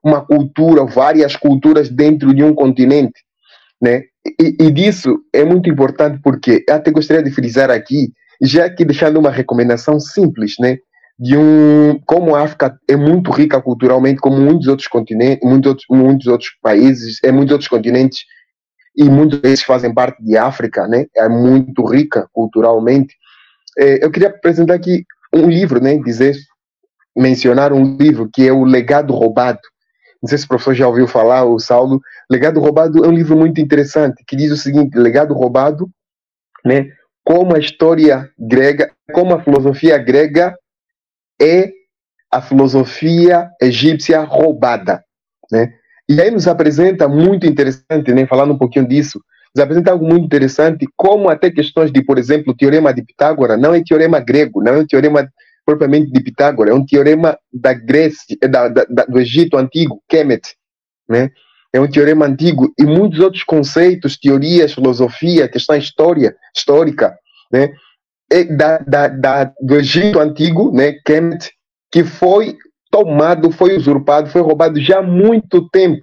[0.04, 3.24] uma cultura, várias culturas dentro de um continente.
[3.80, 4.02] Né?
[4.40, 8.12] E, e disso é muito importante porque até gostaria de frisar aqui,
[8.42, 10.78] já que deixando uma recomendação simples, né?
[11.18, 15.86] de um como a África é muito rica culturalmente, como muitos outros continentes, muitos outros,
[15.90, 18.24] muitos outros países, é muitos outros continentes
[18.96, 21.06] e muitos deles fazem parte de África, né?
[21.16, 23.14] É muito rica culturalmente.
[23.76, 25.96] É, eu queria apresentar aqui um livro, né?
[25.98, 26.36] Dizer,
[27.16, 29.60] mencionar um livro que é o Legado Roubado.
[30.22, 32.00] Não sei se o professor já ouviu falar, o Saulo,
[32.30, 35.88] Legado Roubado é um livro muito interessante, que diz o seguinte, Legado Roubado,
[36.64, 36.90] né,
[37.24, 40.56] como a história grega, como a filosofia grega
[41.40, 41.70] é
[42.30, 45.02] a filosofia egípcia roubada,
[45.50, 45.72] né?
[46.08, 49.22] E aí nos apresenta muito interessante, né, falando um pouquinho disso,
[49.54, 53.60] nos apresenta algo muito interessante, como até questões de, por exemplo, o teorema de Pitágoras
[53.60, 55.28] não é teorema grego, não é um teorema
[55.68, 60.56] propriamente de Pitágoras, é um teorema da Grécia, da, da, da, do Egito antigo, Kemet,
[61.06, 61.28] né?
[61.70, 67.14] É um teorema antigo e muitos outros conceitos, teorias, filosofia, questão história, histórica,
[67.52, 67.68] né?
[68.32, 70.94] É da, da, da, do Egito antigo, né?
[71.04, 71.50] Kemet,
[71.92, 72.56] que foi
[72.90, 76.00] tomado, foi usurpado, foi roubado já há muito tempo,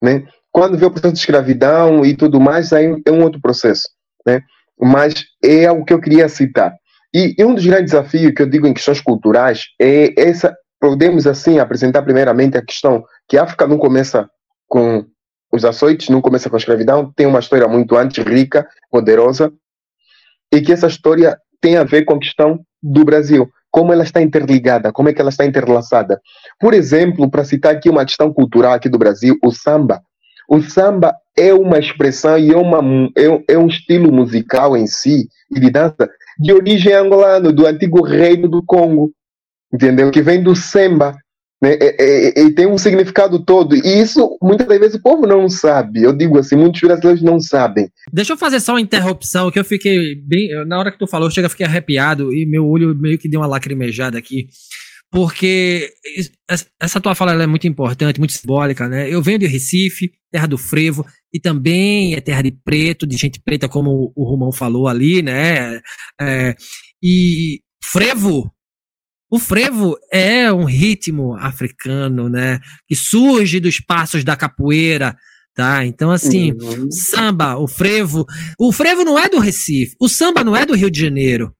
[0.00, 0.28] né?
[0.52, 3.88] Quando vê o processo de escravidão e tudo mais, aí é um outro processo,
[4.24, 4.42] né?
[4.80, 6.72] Mas é o que eu queria citar.
[7.14, 11.26] E, e um dos grandes desafios que eu digo em questões culturais é essa, podemos
[11.26, 14.28] assim apresentar primeiramente a questão que a África não começa
[14.66, 15.04] com
[15.52, 19.52] os açoites, não começa com a escravidão, tem uma história muito antes, rica, poderosa,
[20.50, 24.20] e que essa história tem a ver com a questão do Brasil como ela está
[24.20, 26.20] interligada, como é que ela está interlaçada.
[26.60, 30.02] Por exemplo, para citar aqui uma questão cultural aqui do Brasil, o samba.
[30.46, 32.80] O samba é uma expressão e é, uma,
[33.16, 38.02] é, é um estilo musical em si e de dança de origem angolana, do antigo
[38.02, 39.12] reino do Congo,
[39.72, 40.10] entendeu?
[40.10, 41.16] Que vem do samba,
[41.62, 41.78] né?
[41.80, 43.76] E, e, e, tem um significado todo.
[43.76, 46.02] E isso, muitas das vezes, o povo não sabe.
[46.02, 47.88] Eu digo assim, muitos brasileiros não sabem.
[48.12, 50.48] Deixa eu fazer só uma interrupção, que eu fiquei bem.
[50.66, 53.46] Na hora que tu falou, chega, fiquei arrepiado e meu olho meio que deu uma
[53.46, 54.48] lacrimejada aqui.
[55.12, 55.92] Porque
[56.80, 59.10] essa tua fala é muito importante, muito simbólica, né?
[59.10, 63.38] Eu venho de Recife, terra do frevo, e também é terra de preto, de gente
[63.38, 65.80] preta, como o Romão falou ali, né?
[66.18, 66.56] É,
[67.02, 68.50] e frevo
[69.32, 72.60] o frevo é um ritmo africano, né?
[72.86, 75.16] Que surge dos passos da capoeira,
[75.54, 75.86] tá?
[75.86, 76.90] Então, assim, uhum.
[76.90, 78.26] samba, o frevo.
[78.58, 81.50] O frevo não é do Recife, o samba não é do Rio de Janeiro,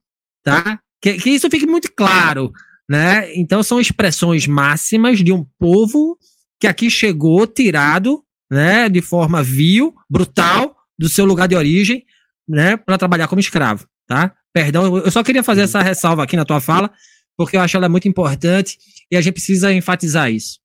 [0.44, 0.78] tá?
[1.00, 2.52] Que, que isso fique muito claro,
[2.92, 3.34] né?
[3.34, 6.18] Então, são expressões máximas de um povo
[6.60, 12.04] que aqui chegou tirado, né, de forma vil, brutal, do seu lugar de origem,
[12.46, 14.34] né, para trabalhar como escravo, tá?
[14.52, 16.90] Perdão, eu só queria fazer essa ressalva aqui na tua fala,
[17.34, 18.76] porque eu acho ela muito importante
[19.10, 20.60] e a gente precisa enfatizar isso.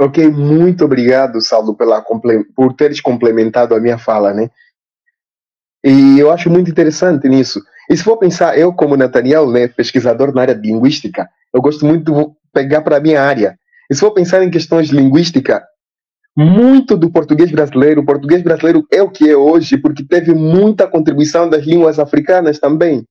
[0.00, 2.00] Ok, muito obrigado, Saulo, pela,
[2.54, 4.48] por teres complementado a minha fala, né?
[5.84, 7.60] E eu acho muito interessante nisso.
[7.90, 11.84] E se for pensar, eu como Nathaniel, né, pesquisador na área de linguística, eu gosto
[11.84, 13.58] muito de pegar para a minha área.
[13.90, 15.60] E se for pensar em questões linguísticas,
[16.36, 20.86] muito do português brasileiro, o português brasileiro é o que é hoje, porque teve muita
[20.86, 23.04] contribuição das línguas africanas também.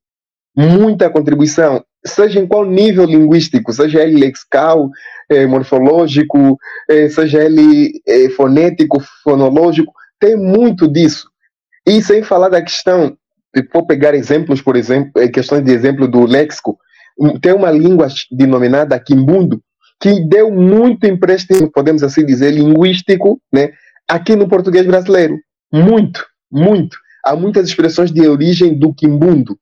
[0.55, 4.89] Muita contribuição seja em qual nível linguístico, seja ele lexical,
[5.29, 6.57] eh, morfológico,
[6.89, 11.29] eh, seja ele eh, fonético, fonológico, tem muito disso.
[11.85, 13.17] E sem falar da questão,
[13.55, 16.77] se for pegar exemplos, por exemplo, questões de exemplo do léxico,
[17.41, 19.62] tem uma língua denominada Quimbundo,
[19.99, 23.71] que deu muito empréstimo, podemos assim dizer, linguístico, né,
[24.07, 25.38] aqui no português brasileiro.
[25.71, 26.97] Muito, muito.
[27.25, 29.57] Há muitas expressões de origem do Quimbundo.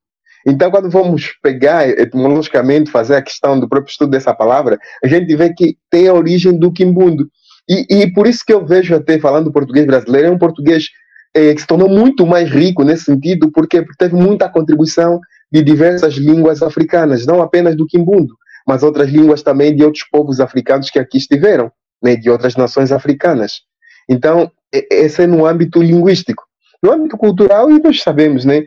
[0.46, 5.34] Então, quando vamos pegar etimologicamente, fazer a questão do próprio estudo dessa palavra, a gente
[5.36, 7.28] vê que tem a origem do quimbundo.
[7.68, 10.86] E, e por isso que eu vejo até falando português brasileiro, é um português
[11.34, 16.14] é, que se tornou muito mais rico nesse sentido, porque teve muita contribuição de diversas
[16.14, 18.34] línguas africanas, não apenas do quimbundo,
[18.66, 21.70] mas outras línguas também de outros povos africanos que aqui estiveram,
[22.02, 23.60] né, de outras nações africanas.
[24.08, 26.44] Então, esse é no âmbito linguístico.
[26.82, 28.64] No âmbito cultural, e nós sabemos, né,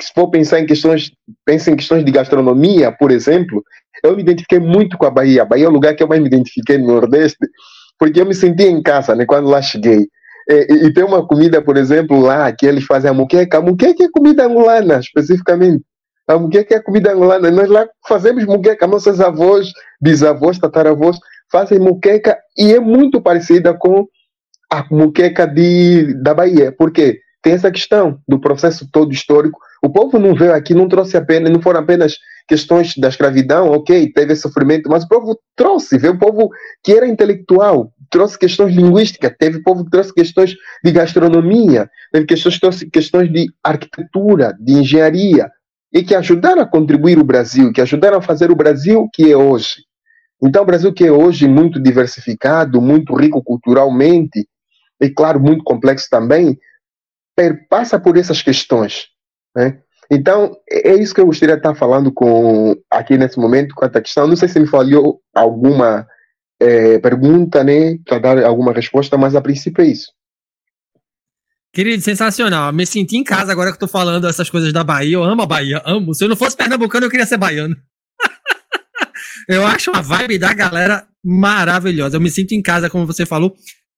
[0.00, 1.12] se for pensar em questões,
[1.44, 3.62] pensa em questões de gastronomia, por exemplo,
[4.02, 5.42] eu me identifiquei muito com a Bahia.
[5.42, 7.38] A Bahia é o lugar que eu mais me identifiquei no Nordeste,
[7.98, 10.08] porque eu me sentia em casa, né, quando lá cheguei.
[10.48, 13.58] E, e, tem uma comida, por exemplo, lá que eles fazem a muqueca.
[13.58, 15.82] A muqueca é comida angolana, especificamente.
[16.28, 17.50] A muqueca é comida angolana.
[17.50, 18.86] Nós lá fazemos muqueca.
[18.86, 21.18] Nossos avós, bisavós, tataravós
[21.50, 24.06] fazem muqueca e é muito parecida com
[24.70, 26.72] a muqueca de, da Bahia.
[26.72, 27.20] Por quê?
[27.42, 31.52] Tem essa questão do processo todo histórico o povo não veio aqui, não trouxe apenas,
[31.52, 32.16] não foram apenas
[32.48, 36.48] questões da escravidão, ok, teve sofrimento, mas o povo trouxe, veio o povo
[36.82, 42.58] que era intelectual, trouxe questões linguísticas, teve povo que trouxe questões de gastronomia, teve questões,
[42.58, 45.50] trouxe questões de arquitetura, de engenharia,
[45.92, 49.36] e que ajudaram a contribuir o Brasil, que ajudaram a fazer o Brasil que é
[49.36, 49.84] hoje.
[50.42, 54.48] Então, o Brasil que é hoje muito diversificado, muito rico culturalmente,
[55.00, 56.58] e claro, muito complexo também,
[57.68, 59.06] passa por essas questões.
[59.54, 59.78] Né?
[60.10, 63.84] Então, é, é isso que eu gostaria de estar falando com aqui nesse momento, com
[63.84, 64.26] a questão.
[64.26, 66.06] Não sei se me falhou alguma
[66.64, 70.10] é, pergunta, né, para dar alguma resposta, mas a princípio é isso.
[71.72, 72.72] Querido, sensacional.
[72.72, 75.14] Me senti em casa agora que tô falando essas coisas da Bahia.
[75.16, 76.14] Eu amo a Bahia, amo.
[76.14, 77.76] Se eu não fosse pernambucano, eu queria ser baiano.
[79.48, 82.16] eu acho a vibe da galera maravilhosa.
[82.16, 83.56] Eu me sinto em casa, como você falou.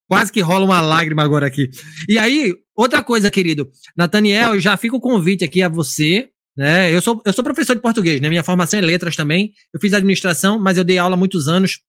[0.09, 1.69] Quase que rola uma lágrima agora aqui.
[2.09, 3.69] E aí, outra coisa, querido.
[3.95, 6.31] Nathaniel, já fica o convite aqui a você.
[6.57, 6.95] Né?
[6.95, 8.31] Eu, sou, eu sou professor de português, né?
[8.31, 9.53] Minha formação é letras também.
[9.75, 11.81] Eu fiz administração, mas eu dei aula há muitos anos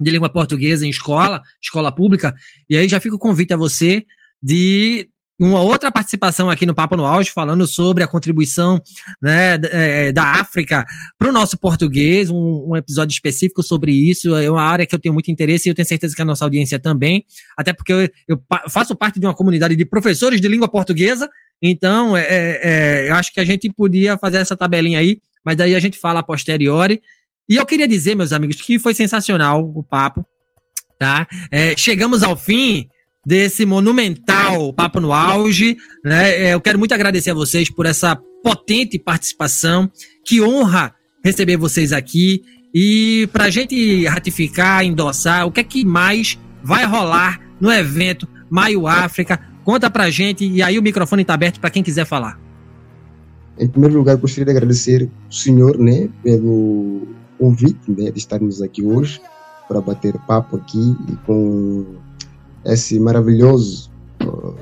[0.00, 2.34] de língua portuguesa em escola, escola pública.
[2.68, 4.04] E aí já fica o convite a você
[4.42, 5.08] de
[5.40, 8.82] uma outra participação aqui no Papo no Auge, falando sobre a contribuição
[9.22, 10.84] né, é, da África
[11.16, 14.34] para o nosso português, um, um, episódio específico sobre isso.
[14.34, 16.44] É uma área que eu tenho muito interesse e eu tenho certeza que a nossa
[16.44, 17.24] audiência também,
[17.56, 21.30] até porque eu, eu faço parte de uma comunidade de professores de língua portuguesa,
[21.62, 25.56] então é, é, é, eu acho que a gente podia fazer essa tabelinha aí, mas
[25.56, 27.00] daí a gente fala a posteriori.
[27.48, 30.24] E eu queria dizer, meus amigos, que foi sensacional o papo,
[30.98, 31.26] tá?
[31.50, 32.88] É, chegamos ao fim
[33.24, 35.76] desse monumental Papo no Auge.
[36.04, 36.46] Né?
[36.46, 39.90] É, eu quero muito agradecer a vocês por essa potente participação.
[40.24, 42.42] Que honra receber vocês aqui.
[42.74, 48.28] E para a gente ratificar, endossar, o que é que mais vai rolar no evento
[48.50, 49.40] Maio África?
[49.64, 52.40] Conta pra gente e aí o microfone está aberto para quem quiser falar.
[53.58, 57.08] Em primeiro lugar, gostaria de agradecer o senhor, né, pelo
[57.38, 59.20] convite, né, de estarmos aqui hoje
[59.68, 60.96] para bater papo aqui
[61.26, 61.84] com
[62.64, 63.90] esse maravilhoso,
[64.24, 64.54] uh,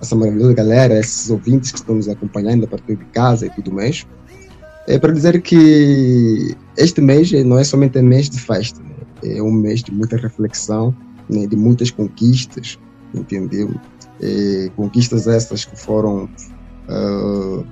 [0.00, 3.72] essa maravilhosa galera, esses ouvintes que estão nos acompanhando a partir de casa e tudo
[3.72, 4.06] mais,
[4.86, 9.34] é para dizer que este mês não é somente um mês de festa, né?
[9.36, 10.94] é um mês de muita reflexão,
[11.28, 11.46] né?
[11.46, 12.78] de muitas conquistas,
[13.14, 13.74] entendeu?
[14.20, 16.28] É, conquistas essas que foram
[16.88, 17.64] uh,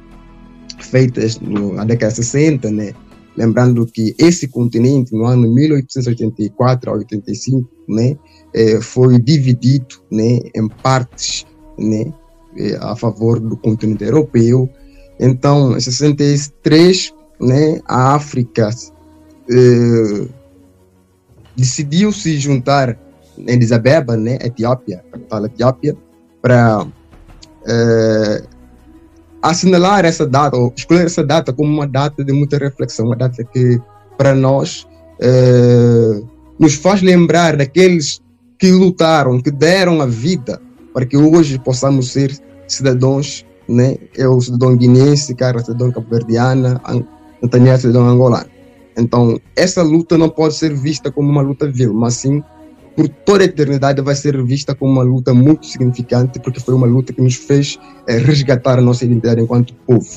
[0.79, 2.93] feitas no, na década de 60, né?
[3.37, 8.17] Lembrando que esse continente, no ano 1884 a 85, né,
[8.55, 11.45] é, foi dividido né, em partes
[11.79, 12.13] né,
[12.57, 14.69] é, a favor do continente europeu.
[15.21, 18.71] Então, em 63, né, a África
[19.51, 20.29] é,
[21.55, 22.99] decidiu se juntar
[23.39, 25.97] em Addis né, Etiópia, capital Etiópia,
[26.41, 26.87] para
[27.67, 28.43] é,
[29.51, 33.45] assinalar essa data, ou escolher essa data como uma data de muita reflexão, uma data
[33.45, 33.81] que,
[34.19, 34.87] para nós,
[35.21, 36.21] é,
[36.59, 38.21] nos faz lembrar daqueles
[38.59, 40.61] que lutaram, que deram a vida
[40.93, 43.97] para que hoje possamos ser cidadãos, né?
[44.17, 46.81] Eu, cidadão guinense, cara, cidadão cabo-verdiana,
[47.43, 48.49] Nathaniel, cidadão angolano.
[48.97, 52.43] Então, essa luta não pode ser vista como uma luta vil, mas sim
[52.97, 56.87] por toda a eternidade vai ser vista como uma luta muito significante, porque foi uma
[56.87, 57.79] luta que nos fez
[58.09, 60.09] é, resgatar a nossa identidade enquanto povo.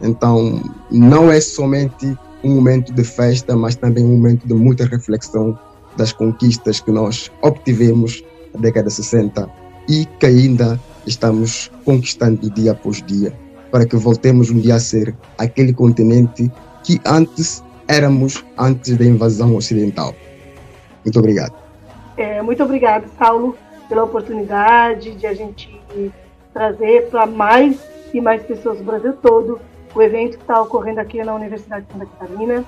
[0.00, 5.58] Então, não é somente um momento de festa, mas também um momento de muita reflexão
[5.98, 9.48] das conquistas que nós obtivemos na década de 60
[9.88, 13.32] e que ainda estamos conquistando dia após dia,
[13.70, 16.50] para que voltemos um dia a ser aquele continente
[16.84, 20.14] que antes éramos antes da invasão ocidental.
[21.04, 21.67] Muito obrigado.
[22.18, 23.56] É, muito obrigada, Saulo,
[23.88, 25.80] pela oportunidade de a gente
[26.52, 27.80] trazer para mais
[28.12, 29.60] e mais pessoas do Brasil todo
[29.94, 32.64] o evento que está ocorrendo aqui na Universidade de Santa Catarina.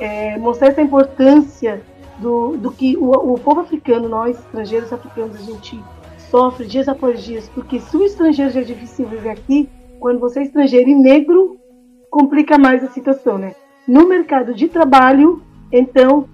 [0.00, 1.80] É, mostrar essa importância
[2.18, 5.80] do, do que o, o, povo africano, nós estrangeiros africanos, a gente
[6.28, 9.68] sofre dias após dias, porque se o estrangeiro já é difícil viver aqui,
[10.00, 11.56] quando você é estrangeiro e negro,
[12.10, 13.54] complica mais a situação, né?
[13.86, 15.40] No mercado de trabalho,
[15.72, 16.28] então,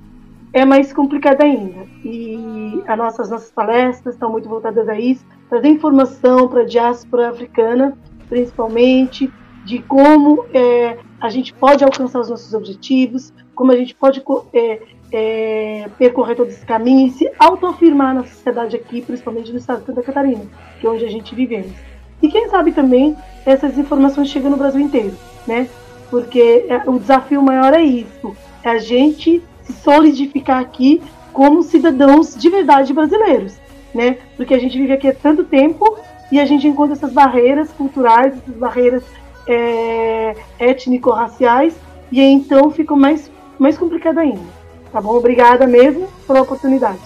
[0.54, 1.84] é mais complicado ainda.
[2.04, 7.28] E as nossas, nossas palestras estão muito voltadas a isso, trazer informação para a diáspora
[7.28, 9.30] africana, principalmente,
[9.64, 14.80] de como é, a gente pode alcançar os nossos objetivos, como a gente pode é,
[15.10, 19.86] é, percorrer todo esse caminho e se autoafirmar na sociedade aqui, principalmente no estado de
[19.86, 20.44] Santa Catarina,
[20.80, 21.72] que é onde a gente vivemos.
[22.22, 25.14] E quem sabe também essas informações chegam no Brasil inteiro,
[25.48, 25.68] né?
[26.10, 32.34] Porque é, o desafio maior é isso, é a gente se solidificar aqui como cidadãos
[32.34, 33.54] de verdade brasileiros,
[33.94, 34.18] né?
[34.36, 35.98] Porque a gente vive aqui há tanto tempo
[36.30, 39.02] e a gente encontra essas barreiras culturais, essas barreiras
[39.48, 41.74] é, étnico-raciais
[42.10, 44.42] e então fica mais, mais complicado ainda.
[44.92, 45.16] Tá bom?
[45.16, 47.00] Obrigada mesmo pela oportunidade.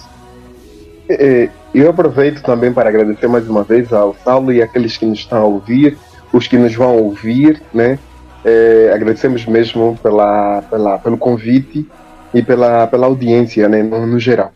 [1.09, 5.07] É, é, eu aproveito também para agradecer mais uma vez ao Saulo e aqueles que
[5.07, 5.97] nos estão a ouvir,
[6.33, 7.99] os que nos vão ouvir, né?
[8.45, 11.87] É, agradecemos mesmo pela, pela, pelo convite
[12.33, 14.53] e pela, pela audiência né, no, no geral.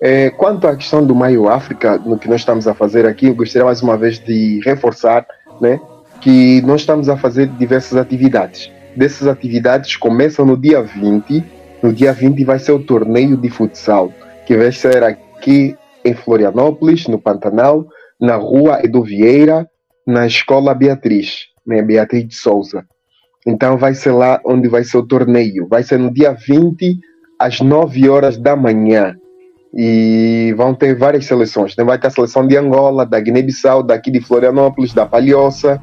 [0.00, 3.34] É, quanto à questão do Maio África, no que nós estamos a fazer aqui, eu
[3.34, 5.26] gostaria mais uma vez de reforçar
[5.60, 5.80] né,
[6.20, 8.70] que nós estamos a fazer diversas atividades.
[8.94, 11.44] Dessas atividades começam no dia 20,
[11.82, 14.12] no dia 20 vai ser o torneio de futsal.
[14.46, 17.86] que vai ser aqui em Florianópolis, no Pantanal,
[18.20, 19.68] na rua Edu Vieira,
[20.06, 22.84] na Escola Beatriz, né, Beatriz de Souza.
[23.46, 25.68] Então vai ser lá onde vai ser o torneio.
[25.68, 26.98] Vai ser no dia 20,
[27.38, 29.14] às 9 horas da manhã.
[29.72, 31.76] E vão ter várias seleções.
[31.76, 31.84] Né?
[31.84, 35.80] Vai ter a seleção de Angola, da Guiné-Bissau, daqui de Florianópolis, da Palhoça.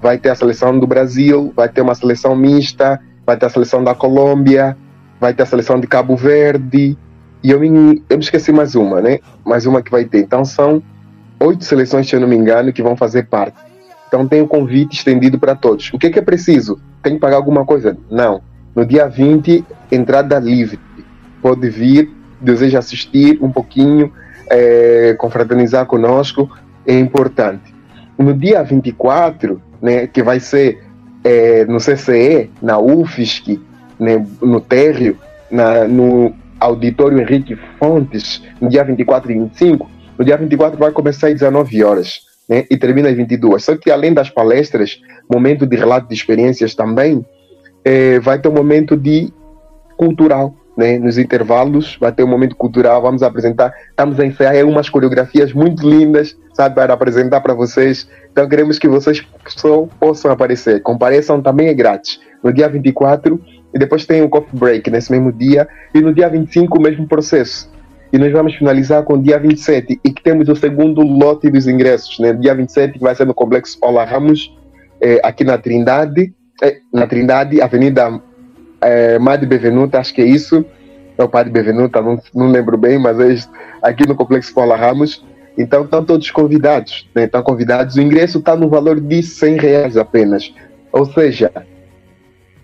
[0.00, 3.84] Vai ter a seleção do Brasil, vai ter uma seleção mista, vai ter a seleção
[3.84, 4.76] da Colômbia,
[5.20, 6.96] vai ter a seleção de Cabo Verde.
[7.44, 9.18] E eu me, eu me esqueci mais uma, né?
[9.44, 10.20] Mais uma que vai ter.
[10.20, 10.82] Então são
[11.40, 13.56] oito seleções, se eu não me engano, que vão fazer parte.
[14.08, 15.90] Então tem o um convite estendido para todos.
[15.92, 16.80] O que é, que é preciso?
[17.02, 17.96] Tem que pagar alguma coisa?
[18.10, 18.42] Não.
[18.74, 20.78] No dia 20, entrada livre.
[21.40, 24.12] Pode vir, deseja assistir um pouquinho,
[24.48, 26.50] é, confraternizar conosco,
[26.86, 27.74] é importante.
[28.16, 30.82] No dia 24, né, que vai ser
[31.24, 33.60] é, no CCE, na UFSC,
[33.98, 35.16] né, no térreo,
[35.50, 41.28] na, no auditório Henrique Fontes, no dia 24 e 25, no dia 24 vai começar
[41.28, 43.64] às 19 horas né, e termina às 22.
[43.64, 47.24] Só que além das palestras, momento de relato de experiências também,
[47.84, 49.32] é, vai ter um momento de
[49.96, 50.54] cultural.
[50.74, 55.52] Né, nos intervalos vai ter um momento cultural, vamos apresentar, estamos a ensaiar umas coreografias
[55.52, 58.08] muito lindas, sabe, para apresentar para vocês.
[58.32, 60.80] Então queremos que vocês só possam aparecer.
[60.80, 62.18] Compareçam também é grátis.
[62.42, 63.38] No dia 24
[63.74, 67.06] e depois tem o coffee break nesse mesmo dia e no dia 25 o mesmo
[67.06, 67.70] processo
[68.12, 71.66] e nós vamos finalizar com o dia 27 e que temos o segundo lote dos
[71.66, 72.34] ingressos, né?
[72.34, 74.54] Dia 27 que vai ser no Complexo Paula Ramos,
[75.00, 76.32] eh, aqui na Trindade,
[76.62, 78.20] eh, na Trindade, Avenida
[78.82, 80.62] eh, Madre Bevenuta, acho que é isso,
[81.16, 83.48] é o Padre Bevenuta, não, não lembro bem, mas é
[83.80, 85.24] aqui no Complexo Paula Ramos.
[85.56, 87.24] Então estão todos convidados, né?
[87.24, 87.96] Estão convidados.
[87.96, 90.52] O ingresso está no valor de 100 reais apenas.
[90.90, 91.50] Ou seja,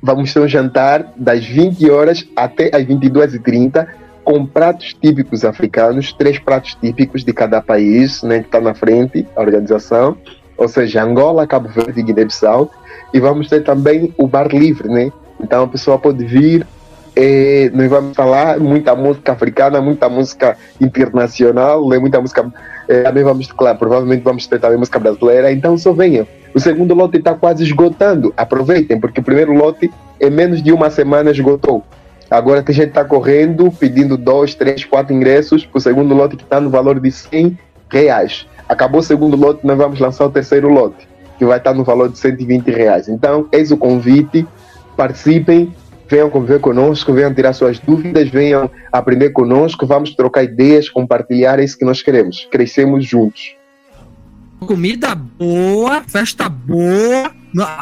[0.03, 3.87] vamos ter um jantar das 20 horas até as 22h30
[4.29, 9.27] com pratos típicos africanos, três pratos típicos de cada país, né, que está na frente,
[9.35, 10.19] a organização,
[10.55, 12.71] ou seja, Angola, Cabo Verde e Guiné-Bissau,
[13.15, 15.11] e vamos ter também o bar livre, né?
[15.41, 16.67] Então a pessoa pode vir,
[17.17, 22.53] e nós vamos falar muita música africana, muita música internacional, né, muita música,
[22.87, 26.27] é, também vamos, claro, provavelmente vamos ter também música brasileira, então só venham.
[26.53, 30.91] O segundo lote está quase esgotando, aproveitem, porque o primeiro lote em menos de uma
[30.91, 31.83] semana esgotou.
[32.31, 36.37] Agora que a gente está correndo, pedindo dois, três, quatro ingressos para o segundo lote
[36.37, 37.59] que está no valor de 100
[37.91, 38.47] reais.
[38.69, 41.09] Acabou o segundo lote, nós vamos lançar o terceiro lote,
[41.39, 43.09] que vai estar no valor de 120 reais.
[43.09, 44.47] Então, eis o convite,
[44.95, 45.75] participem,
[46.07, 51.65] venham conviver conosco, venham tirar suas dúvidas, venham aprender conosco, vamos trocar ideias, compartilhar, é
[51.65, 52.47] isso que nós queremos.
[52.51, 53.57] Crescemos juntos.
[54.61, 57.33] Comida boa, festa boa,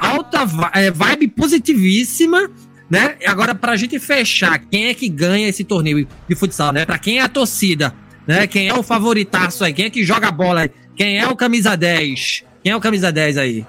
[0.01, 2.51] alta é, vibe positivíssima
[2.89, 3.17] né?
[3.27, 6.85] Agora, pra gente fechar, quem é que ganha esse torneio de futsal, né?
[6.85, 7.93] Pra quem é a torcida,
[8.27, 8.47] né?
[8.47, 9.73] Quem é o favoritaço aí?
[9.73, 10.71] Quem é que joga a bola aí?
[10.95, 12.45] Quem é o camisa 10?
[12.63, 13.67] Quem é o camisa 10 aí?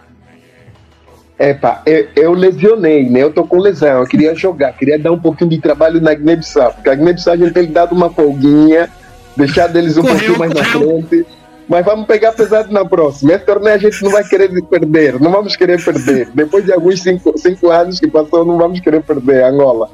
[1.39, 3.22] Epa, eu, eu lesionei, né?
[3.22, 3.99] Eu tô com lesão.
[3.99, 7.38] Eu queria jogar, queria dar um pouquinho de trabalho na Guiné-Bissau, porque a Guiné-Bissau a
[7.38, 8.89] gente tem dado uma folguinha,
[9.36, 11.01] deixar deles um correu, pouquinho mais correu.
[11.01, 11.36] na frente.
[11.68, 13.34] Mas vamos pegar pesado na próxima.
[13.34, 16.30] Esse torneio a gente não vai querer perder, não vamos querer perder.
[16.34, 19.89] Depois de alguns cinco, cinco anos que passou, não vamos querer perder Angola.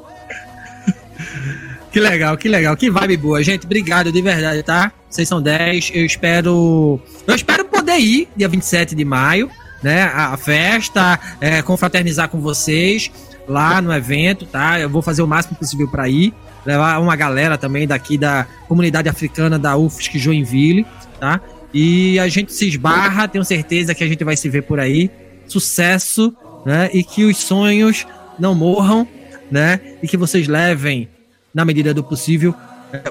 [1.90, 3.40] Que legal, que legal, que vibe boa.
[3.40, 4.90] Gente, obrigado de verdade, tá?
[5.08, 5.92] Vocês são 10.
[5.94, 7.00] Eu espero.
[7.24, 9.48] Eu espero poder ir dia 27 de maio,
[9.80, 10.02] né?
[10.02, 13.12] A festa, é, confraternizar com vocês
[13.46, 14.80] lá no evento, tá?
[14.80, 16.34] Eu vou fazer o máximo possível para ir.
[16.66, 20.84] Levar uma galera também daqui da comunidade africana da UFSC Joinville,
[21.20, 21.40] tá?
[21.74, 25.10] E a gente se esbarra, tenho certeza que a gente vai se ver por aí.
[25.48, 26.32] Sucesso,
[26.64, 26.88] né?
[26.94, 28.06] E que os sonhos
[28.38, 29.06] não morram,
[29.50, 29.80] né?
[30.00, 31.08] E que vocês levem,
[31.52, 32.54] na medida do possível,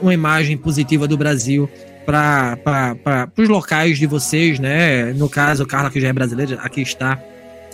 [0.01, 1.69] uma imagem positiva do Brasil
[2.05, 2.57] para
[3.37, 5.11] os locais de vocês, né?
[5.11, 7.21] No caso, o Carla, que já é brasileira, aqui está.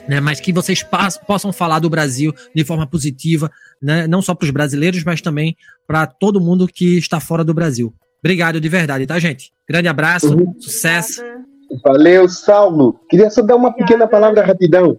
[0.08, 0.84] Né, mas que vocês
[1.28, 5.56] possam falar do Brasil de forma positiva, né, não só para os brasileiros, mas também
[5.86, 7.94] para todo mundo que está fora do Brasil.
[8.24, 9.52] Obrigado de verdade, tá, gente?
[9.68, 10.54] Grande abraço, uhum.
[10.60, 11.24] sucesso.
[11.84, 13.00] Valeu, Saulo.
[13.10, 14.98] Queria só dar uma pequena palavra rapidão.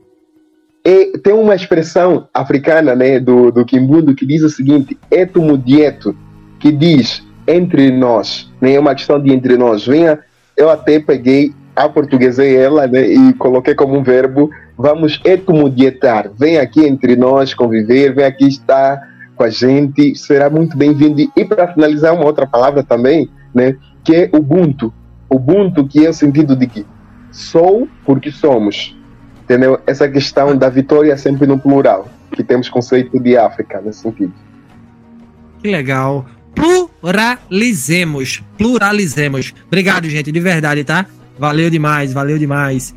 [0.84, 6.16] E tem uma expressão africana, né, do, do Kimbundo, que diz o seguinte: eto mudieto,
[6.58, 9.86] que diz entre nós, né, é uma questão de entre nós.
[9.86, 10.18] Venha,
[10.56, 16.30] eu até peguei, a portuguesei ela, né, e coloquei como um verbo, vamos etomudietar.
[16.38, 19.09] Vem aqui entre nós conviver, vem aqui estar
[19.40, 21.32] com a gente, será muito bem-vindo.
[21.34, 23.74] E para finalizar, uma outra palavra também, né,
[24.04, 24.92] que é Ubuntu.
[25.30, 26.84] Ubuntu, que é o sentido de que
[27.32, 28.94] sou porque somos.
[29.42, 29.80] Entendeu?
[29.86, 34.34] Essa questão da vitória sempre no plural, que temos conceito de África nesse sentido.
[35.62, 36.26] Que legal.
[37.00, 38.42] Pluralizemos.
[38.58, 39.54] Pluralizemos.
[39.68, 41.06] Obrigado, gente, de verdade, tá?
[41.38, 42.94] Valeu demais, valeu demais.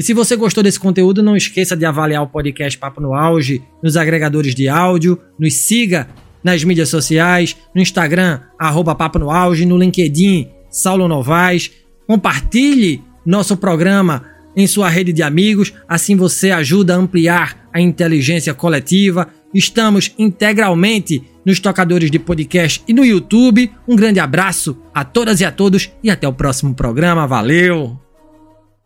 [0.00, 3.62] E se você gostou desse conteúdo, não esqueça de avaliar o podcast Papo no Auge
[3.82, 6.08] nos agregadores de áudio, nos siga
[6.42, 11.70] nas mídias sociais, no Instagram, arroba Papo no Auge, no LinkedIn, Saulo Novaes.
[12.06, 14.24] Compartilhe nosso programa
[14.56, 19.28] em sua rede de amigos, assim você ajuda a ampliar a inteligência coletiva.
[19.52, 23.70] Estamos integralmente nos tocadores de podcast e no YouTube.
[23.86, 27.26] Um grande abraço a todas e a todos e até o próximo programa.
[27.26, 28.09] Valeu!